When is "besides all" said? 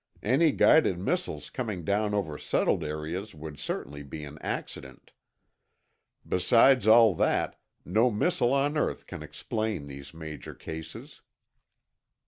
6.27-7.13